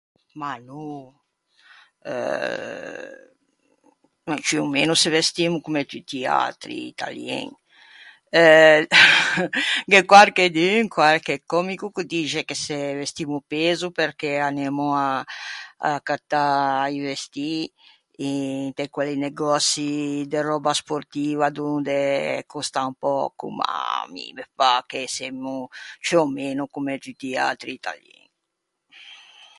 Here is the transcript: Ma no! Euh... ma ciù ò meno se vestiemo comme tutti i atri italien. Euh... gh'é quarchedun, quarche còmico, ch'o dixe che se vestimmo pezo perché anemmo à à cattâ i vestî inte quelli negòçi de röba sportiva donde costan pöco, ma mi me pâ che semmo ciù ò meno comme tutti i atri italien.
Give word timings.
Ma 0.39 0.53
no! 0.67 0.91
Euh... 2.11 3.09
ma 4.27 4.35
ciù 4.47 4.57
ò 4.63 4.65
meno 4.75 4.93
se 5.01 5.09
vestiemo 5.17 5.57
comme 5.65 5.83
tutti 5.91 6.15
i 6.21 6.27
atri 6.49 6.77
italien. 6.93 7.47
Euh... 8.39 8.81
gh'é 9.89 10.01
quarchedun, 10.11 10.85
quarche 10.95 11.35
còmico, 11.51 11.87
ch'o 11.93 12.03
dixe 12.13 12.41
che 12.49 12.55
se 12.65 12.77
vestimmo 13.01 13.37
pezo 13.51 13.85
perché 13.99 14.31
anemmo 14.49 14.87
à 15.05 15.07
à 15.89 15.91
cattâ 16.07 16.45
i 16.97 16.99
vestî 17.07 17.53
inte 18.29 18.91
quelli 18.93 19.15
negòçi 19.25 19.89
de 20.31 20.39
röba 20.49 20.73
sportiva 20.81 21.47
donde 21.59 21.97
costan 22.53 22.89
pöco, 23.01 23.45
ma 23.59 23.71
mi 24.13 24.25
me 24.37 24.45
pâ 24.57 24.71
che 24.89 25.01
semmo 25.17 25.55
ciù 26.05 26.15
ò 26.23 26.25
meno 26.37 26.63
comme 26.73 26.93
tutti 27.03 27.27
i 27.33 27.37
atri 27.51 27.71
italien. 27.79 28.25